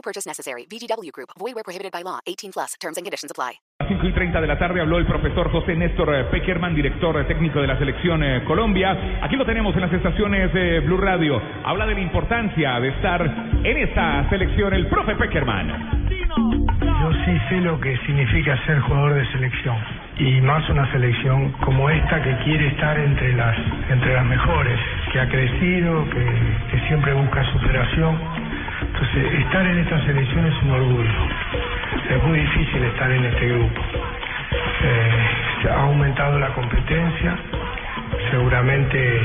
No 0.00 0.02
purchase 0.02 0.26
necessary. 0.26 0.64
VGW 0.64 1.12
Group. 1.12 1.28
Void 1.38 1.54
where 1.54 1.62
prohibited 1.62 1.92
by 1.92 2.02
law. 2.02 2.20
18 2.26 2.52
plus. 2.52 2.72
Terms 2.80 2.96
and 2.96 3.04
conditions 3.04 3.30
apply. 3.30 3.60
A 3.80 3.86
5 3.86 4.06
y 4.06 4.12
30 4.12 4.40
de 4.40 4.46
la 4.46 4.58
tarde 4.58 4.80
habló 4.80 4.96
el 4.96 5.06
profesor 5.06 5.52
José 5.52 5.76
Néstor 5.76 6.14
eh, 6.14 6.24
Peckerman, 6.30 6.74
director 6.74 7.20
eh, 7.20 7.24
técnico 7.24 7.60
de 7.60 7.66
la 7.66 7.78
selección 7.78 8.22
eh, 8.22 8.42
Colombia. 8.46 8.96
Aquí 9.20 9.36
lo 9.36 9.44
tenemos 9.44 9.74
en 9.74 9.82
las 9.82 9.92
estaciones 9.92 10.54
de 10.54 10.80
Blue 10.80 10.96
Radio. 10.96 11.38
Habla 11.64 11.84
de 11.84 11.94
la 11.94 12.00
importancia 12.00 12.80
de 12.80 12.88
estar 12.88 13.20
en 13.62 13.76
esta 13.76 14.26
selección 14.30 14.72
el 14.72 14.86
profe 14.86 15.16
Peckerman. 15.16 16.08
Yo 16.80 17.12
sí 17.24 17.38
sé 17.50 17.60
lo 17.60 17.78
que 17.78 17.94
significa 18.06 18.56
ser 18.64 18.80
jugador 18.80 19.14
de 19.14 19.26
selección 19.32 19.76
y 20.16 20.40
más 20.40 20.66
una 20.70 20.90
selección 20.92 21.52
como 21.64 21.90
esta 21.90 22.22
que 22.22 22.36
quiere 22.44 22.68
estar 22.68 22.98
entre 22.98 23.34
las 23.34 23.56
entre 23.90 24.14
las 24.14 24.24
mejores, 24.24 24.78
que 25.12 25.20
ha 25.20 25.28
crecido, 25.28 26.08
que, 26.10 26.24
que 26.70 26.88
siempre 26.88 27.12
busca 27.12 27.44
superación. 27.52 28.39
Estar 29.00 29.66
en 29.66 29.78
esta 29.78 29.98
selección 30.04 30.46
es 30.46 30.62
un 30.62 30.70
orgullo. 30.72 31.10
Es 32.10 32.22
muy 32.22 32.38
difícil 32.38 32.84
estar 32.84 33.10
en 33.10 33.24
este 33.24 33.48
grupo. 33.48 33.80
Eh, 34.82 35.68
ha 35.70 35.82
aumentado 35.82 36.38
la 36.38 36.48
competencia, 36.48 37.34
seguramente 38.30 39.20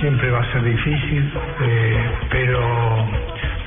siempre 0.00 0.28
va 0.30 0.40
a 0.40 0.52
ser 0.52 0.64
difícil, 0.64 1.32
eh, 1.60 2.10
pero 2.30 3.08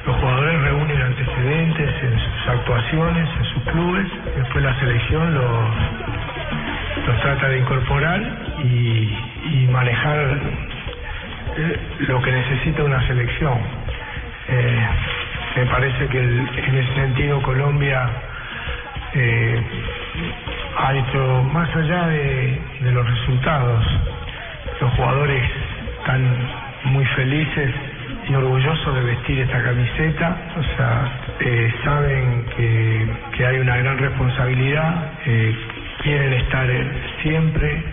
los 0.06 0.16
jugadores 0.18 0.62
reúnen 0.62 1.02
antecedentes 1.02 1.90
en 2.04 2.20
sus 2.20 2.48
actuaciones, 2.48 3.30
en 3.38 3.46
sus 3.46 3.64
clubes, 3.72 4.08
después 4.36 4.64
la 4.64 4.80
selección 4.80 5.34
los, 5.34 5.70
los 7.08 7.22
trata 7.22 7.48
de 7.48 7.60
incorporar 7.60 8.22
y, 8.62 9.18
y 9.52 9.68
manejar 9.72 10.38
eh, 11.58 11.80
lo 12.08 12.22
que 12.22 12.32
necesita 12.32 12.84
una 12.84 13.08
selección. 13.08 13.58
Eh, 14.50 14.88
me 15.56 15.66
parece 15.68 16.08
que 16.08 16.20
el- 16.20 16.50
en 16.58 16.76
ese 16.76 16.94
sentido 16.96 17.42
Colombia 17.42 18.08
eh, 19.14 19.62
ha 20.78 20.94
hecho 20.94 21.44
más 21.54 21.74
allá 21.76 22.08
de, 22.08 22.60
los 22.92 23.10
resultados. 23.10 23.86
Los 24.82 24.92
jugadores 24.94 25.42
están 26.00 26.38
muy 26.86 27.06
felices 27.06 27.72
y 28.30 28.34
orgullosos 28.36 28.96
de 28.96 29.02
vestir 29.04 29.40
esta 29.40 29.64
camiseta. 29.64 30.38
O 30.58 30.64
sea, 30.76 31.10
eh, 31.40 31.74
saben 31.84 32.46
que, 32.58 33.08
que 33.38 33.46
hay 33.46 33.58
una 33.60 33.78
gran 33.78 33.98
responsabilidad, 33.98 35.12
eh, 35.26 35.56
quieren 36.04 36.34
estar 36.34 36.70
eh, 36.70 36.92
siempre 37.24 37.84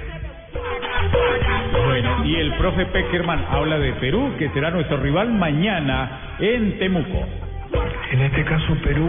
Bueno, 1.87 2.25
y 2.25 2.37
el 2.37 2.53
profe 2.55 2.87
Peckerman 2.87 3.45
habla 3.51 3.79
de 3.79 3.93
Perú, 3.95 4.35
que 4.39 4.49
será 4.51 4.71
nuestro 4.71 4.97
rival 4.99 5.33
mañana 5.33 6.35
en 6.41 6.79
Temuco. 6.79 7.27
En 8.13 8.21
este 8.21 8.45
caso 8.45 8.75
Perú 8.85 9.09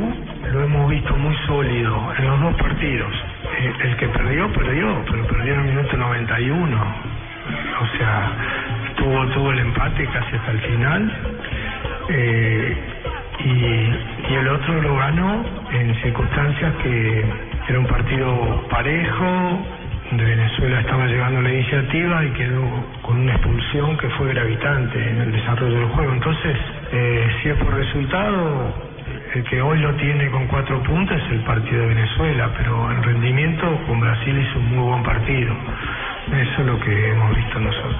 lo 0.49 0.63
hemos 0.63 0.89
visto 0.89 1.13
muy 1.17 1.35
sólido 1.45 2.13
en 2.17 2.25
los 2.25 2.39
dos 2.39 2.55
partidos. 2.55 3.13
Eh, 3.59 3.73
el 3.83 3.97
que 3.97 4.07
perdió, 4.07 4.49
perdió, 4.53 5.03
pero 5.11 5.27
perdió 5.27 5.55
en 5.55 5.59
el 5.59 5.65
minuto 5.75 5.97
91. 5.97 6.77
O 7.81 7.97
sea, 7.97 8.31
tuvo, 8.95 9.25
tuvo 9.33 9.51
el 9.51 9.59
empate 9.59 10.05
casi 10.05 10.37
hasta 10.37 10.51
el 10.51 10.61
final. 10.61 11.11
Eh, 12.07 12.77
y, 13.39 14.31
y 14.31 14.35
el 14.35 14.47
otro 14.47 14.81
lo 14.81 14.95
ganó 14.95 15.43
en 15.73 15.93
circunstancias 16.01 16.73
que 16.81 17.25
era 17.67 17.79
un 17.79 17.87
partido 17.87 18.67
parejo, 18.69 19.65
de 20.11 20.23
Venezuela 20.23 20.79
estaba 20.79 21.07
llegando 21.07 21.41
la 21.41 21.51
iniciativa 21.51 22.23
y 22.23 22.29
quedó 22.31 22.63
con 23.01 23.19
una 23.19 23.33
expulsión 23.33 23.97
que 23.97 24.07
fue 24.11 24.33
gravitante 24.33 25.09
en 25.09 25.21
el 25.21 25.31
desarrollo 25.31 25.79
del 25.79 25.89
juego. 25.89 26.13
Entonces, 26.13 26.57
eh, 26.91 27.27
si 27.41 27.49
es 27.49 27.57
por 27.57 27.73
resultado, 27.73 28.92
el 29.33 29.43
que 29.45 29.61
hoy 29.61 29.79
lo 29.79 29.95
tiene 29.95 30.29
con 30.29 30.47
cuatro 30.47 30.81
puntos 30.83 31.17
es 31.17 31.31
el 31.31 31.39
partido 31.39 31.81
de 31.81 31.87
Venezuela, 31.87 32.51
pero 32.55 32.91
en 32.91 33.01
rendimiento 33.01 33.81
con 33.87 33.99
Brasil 33.99 34.37
hizo 34.37 34.59
un 34.59 34.75
muy 34.75 34.83
buen 34.83 35.03
partido. 35.03 35.55
Eso 36.27 36.61
es 36.61 36.65
lo 36.67 36.79
que 36.79 37.09
hemos 37.09 37.35
visto 37.35 37.59
nosotros. 37.59 37.95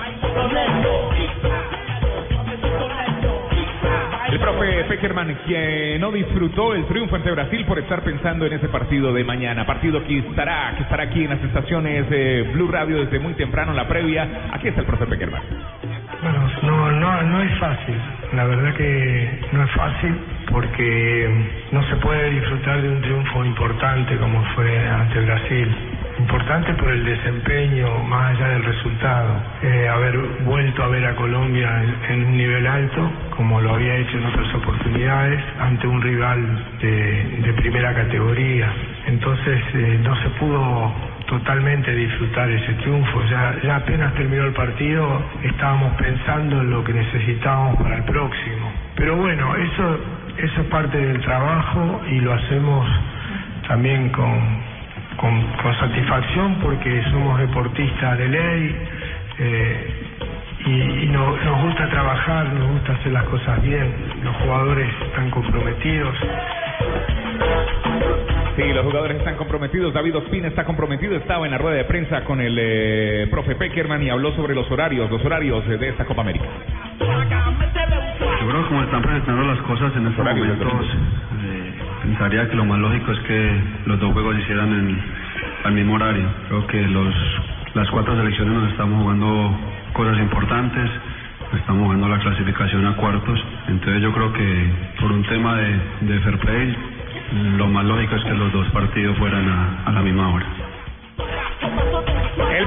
El 4.30 4.40
profe 4.40 4.84
Peckerman, 4.86 5.36
que 5.48 5.98
no 6.00 6.12
disfrutó 6.12 6.76
el 6.76 6.86
triunfo 6.86 7.16
ante 7.16 7.32
Brasil 7.32 7.66
por 7.66 7.80
estar 7.80 8.04
pensando 8.04 8.46
en 8.46 8.54
ese 8.54 8.68
partido 8.68 9.12
de 9.12 9.24
mañana. 9.24 9.66
Partido 9.66 10.04
que 10.06 10.20
estará, 10.20 10.74
que 10.78 10.84
estará 10.84 11.04
aquí 11.04 11.24
en 11.24 11.32
las 11.32 11.44
estaciones 11.44 12.10
de 12.12 12.44
Blue 12.54 12.68
Radio 12.68 13.04
desde 13.04 13.20
muy 13.20 13.34
temprano, 13.34 13.74
la 13.74 13.88
previa. 13.88 14.50
Aquí 14.52 14.68
está 14.68 14.82
el 14.82 14.88
profe 14.88 15.08
Peckerman. 15.08 15.42
Bueno, 16.22 16.50
no, 16.62 16.92
no, 16.92 17.22
no 17.24 17.42
es 17.42 17.60
fácil. 17.60 17.96
La 18.34 18.46
verdad 18.46 18.74
que 18.76 19.40
no 19.52 19.64
es 19.64 19.72
fácil 19.72 20.16
porque 20.52 21.30
no 21.72 21.84
se 21.90 21.96
puede 21.98 22.30
disfrutar 22.32 22.82
de 22.82 22.90
un 22.90 23.02
triunfo 23.02 23.46
importante 23.46 24.18
como 24.18 24.44
fue 24.56 24.78
ante 24.88 25.20
Brasil. 25.22 25.68
Importante 26.20 26.74
por 26.76 26.90
el 26.90 27.04
desempeño, 27.04 28.04
más 28.04 28.36
allá 28.36 28.48
del 28.50 28.64
resultado. 28.64 29.44
Eh, 29.64 29.88
haber 29.88 30.18
vuelto 30.46 30.84
a 30.84 30.88
ver 30.88 31.06
a 31.06 31.16
Colombia 31.16 31.84
en, 32.10 32.26
un 32.26 32.38
nivel 32.38 32.68
alto, 32.68 33.12
como 33.36 33.60
lo 33.60 33.76
había 33.76 33.96
hecho 33.98 34.18
en 34.18 34.26
otras 34.26 34.54
oportunidades, 34.56 35.44
ante 35.60 35.88
un 35.88 36.02
rival 36.02 36.66
de, 36.80 37.42
de 37.44 37.54
primera 37.54 37.94
categoría. 37.94 38.72
Entonces 39.08 39.60
eh, 39.74 40.00
no 40.04 40.16
se 40.22 40.30
pudo 40.40 40.94
totalmente 41.28 41.94
disfrutar 41.96 42.50
ese 42.52 42.74
triunfo. 42.74 43.22
Ya 43.64 43.76
apenas 43.76 44.14
terminó 44.14 44.46
el 44.46 44.54
partido, 44.54 45.22
estábamos 45.44 45.94
pensando 45.96 46.62
en 46.62 46.70
lo 46.70 46.84
que 46.84 46.94
necesitábamos 46.94 47.82
para 47.82 47.98
el 47.98 48.04
próximo. 48.04 48.72
Pero 48.96 49.18
bueno, 49.18 49.56
eso, 49.56 50.00
eso 50.38 50.62
es 50.62 50.68
parte 50.68 50.98
del 50.98 51.20
trabajo 51.22 52.02
y 52.10 52.20
lo 52.22 52.34
hacemos 52.34 52.88
también 53.68 54.10
con, 54.10 54.40
con, 55.18 55.42
con 55.62 55.80
satisfacción 55.80 56.56
porque 56.62 57.02
somos 57.12 57.40
deportistas 57.40 58.18
de 58.18 58.28
ley 58.28 58.76
eh, 59.40 59.94
y, 60.66 60.72
y 61.06 61.10
no- 61.12 61.36
nos 61.38 61.62
gusta 61.64 61.90
trabajar, 61.90 62.46
nos 62.54 62.72
gusta 62.72 62.94
hacer 62.94 63.12
las 63.12 63.24
cosas 63.26 63.62
bien. 63.62 63.94
Los 64.24 64.36
jugadores 64.38 64.90
están 65.08 65.30
comprometidos. 65.32 66.16
Sí, 68.56 68.72
los 68.72 68.84
jugadores 68.86 69.18
están 69.18 69.36
comprometidos. 69.36 69.94
David 69.94 70.16
Ospina 70.18 70.48
está 70.48 70.64
comprometido. 70.64 71.16
Estaba 71.16 71.46
en 71.46 71.52
la 71.52 71.58
rueda 71.58 71.78
de 71.78 71.86
prensa 71.86 72.24
con 72.24 72.40
el 72.40 72.56
eh, 72.60 73.28
profe 73.32 73.56
Peckerman 73.56 74.04
y 74.04 74.10
habló 74.10 74.32
sobre 74.36 74.54
los 74.54 74.70
horarios, 74.70 75.10
los 75.10 75.24
horarios 75.26 75.68
de 75.68 75.90
esta 75.90 76.06
Copa 76.06 76.22
América. 76.22 76.46
Yo 78.44 78.50
creo 78.50 78.62
que 78.64 78.68
como 78.68 78.84
están 78.84 79.02
presentando 79.02 79.42
las 79.44 79.58
cosas 79.60 79.96
en 79.96 80.06
estos 80.06 80.26
momentos, 80.26 80.86
eh, 81.46 81.74
pensaría 82.02 82.50
que 82.50 82.58
lo 82.58 82.66
más 82.66 82.78
lógico 82.78 83.14
es 83.14 83.20
que 83.20 83.62
los 83.86 83.98
dos 84.02 84.12
juegos 84.12 84.36
se 84.36 84.42
hicieran 84.42 84.68
en, 84.74 85.02
al 85.64 85.72
mismo 85.72 85.94
horario. 85.94 86.28
Creo 86.50 86.68
que 86.68 86.82
los, 86.82 87.16
las 87.74 87.90
cuatro 87.90 88.18
selecciones 88.18 88.54
nos 88.54 88.70
estamos 88.70 89.02
jugando 89.02 89.58
cosas 89.94 90.18
importantes, 90.20 90.92
estamos 91.58 91.84
jugando 91.84 92.10
la 92.10 92.20
clasificación 92.20 92.86
a 92.86 92.98
cuartos, 92.98 93.42
entonces 93.70 94.02
yo 94.02 94.12
creo 94.12 94.34
que 94.34 94.72
por 95.00 95.14
un 95.14 95.24
tema 95.24 95.56
de, 95.56 95.80
de 96.02 96.20
fair 96.20 96.38
play, 96.40 96.76
lo 97.56 97.68
más 97.70 97.86
lógico 97.86 98.18
es 98.18 98.24
que 98.26 98.34
los 98.34 98.52
dos 98.52 98.68
partidos 98.72 99.18
fueran 99.20 99.48
a, 99.48 99.84
a 99.86 99.92
la 99.94 100.02
misma 100.02 100.34
hora. 100.34 100.46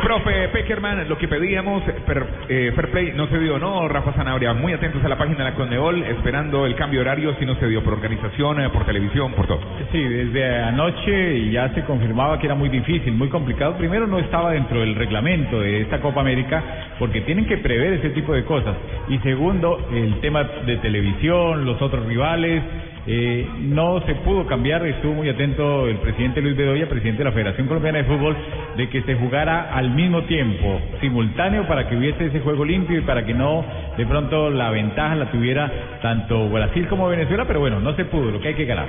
Profe 0.07 0.47
Peckerman, 0.53 1.09
lo 1.09 1.19
que 1.19 1.27
pedíamos, 1.27 1.83
per- 2.07 2.27
eh, 2.49 2.71
fair 2.77 2.91
play, 2.93 3.13
no 3.17 3.27
se 3.27 3.41
dio, 3.41 3.59
¿no? 3.59 3.89
Rafa 3.89 4.13
Zanabria, 4.13 4.53
muy 4.53 4.73
atentos 4.73 5.05
a 5.05 5.09
la 5.09 5.19
página 5.19 5.39
de 5.39 5.51
la 5.51 5.55
Conmebol, 5.57 6.01
esperando 6.05 6.65
el 6.65 6.77
cambio 6.77 7.01
de 7.01 7.07
horario, 7.07 7.35
si 7.41 7.45
no 7.45 7.57
se 7.57 7.67
dio 7.67 7.83
por 7.83 7.95
organización, 7.95 8.61
eh, 8.61 8.71
por 8.71 8.87
televisión, 8.87 9.33
por 9.33 9.49
todo. 9.49 9.59
Sí, 9.91 10.01
desde 10.01 10.63
anoche 10.63 11.51
ya 11.51 11.71
se 11.75 11.83
confirmaba 11.83 12.39
que 12.39 12.47
era 12.47 12.55
muy 12.55 12.69
difícil, 12.69 13.15
muy 13.15 13.29
complicado. 13.31 13.77
Primero 13.79 14.07
no 14.07 14.21
estaba 14.21 14.53
dentro 14.53 14.79
del 14.79 14.95
reglamento 14.95 15.59
de 15.59 15.81
esta 15.81 16.01
Copa 16.01 16.21
América 16.21 16.63
porque 17.01 17.23
tienen 17.23 17.45
que 17.47 17.57
prever 17.59 17.95
ese 17.95 18.11
tipo 18.11 18.33
de 18.33 18.45
cosas. 18.45 18.77
Y 19.09 19.19
segundo, 19.19 19.89
el 19.93 20.21
tema 20.21 20.45
de 20.45 20.77
televisión, 20.77 21.65
los 21.65 21.83
otros 21.83 22.07
rivales. 22.07 22.63
Eh, 23.09 23.47
no 23.61 24.01
se 24.05 24.17
pudo 24.17 24.47
cambiar, 24.47 24.85
estuvo 24.85 25.15
muy 25.15 25.29
atento 25.29 25.87
el 25.87 25.99
presidente 25.99 26.43
Luis 26.43 26.57
Bedoya, 26.57 26.89
presidente 26.89 27.19
de 27.19 27.25
la 27.25 27.33
Federación 27.33 27.69
Colombiana 27.69 27.99
de 27.99 28.05
Fútbol, 28.05 28.37
de 28.77 28.89
que 28.89 29.03
se 29.03 29.15
jugara 29.15 29.73
al 29.73 29.91
mismo 29.91 30.25
tiempo, 30.25 30.81
simultáneo, 31.01 31.69
para 31.69 31.89
que 31.89 31.97
hubiese 31.97 32.27
ese 32.27 32.41
juego 32.41 32.65
limpio 32.65 32.99
y 32.99 33.03
para 33.03 33.25
que 33.25 33.33
no 33.33 33.65
de 33.97 34.07
pronto 34.07 34.51
la 34.51 34.71
ventaja 34.71 35.15
la 35.15 35.31
tuviera 35.31 35.71
tanto 36.03 36.49
Brasil 36.49 36.89
como 36.89 37.09
Venezuela, 37.09 37.45
pero 37.47 37.61
bueno, 37.61 37.79
no 37.79 37.95
se 37.95 38.07
pudo, 38.07 38.33
lo 38.33 38.41
que 38.41 38.49
hay 38.49 38.55
que 38.55 38.65
ganar. 38.65 38.89